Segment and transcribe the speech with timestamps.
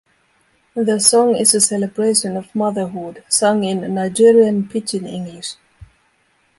[0.73, 5.57] The song is a celebration of motherhood, sung in Nigerian Pidgin English.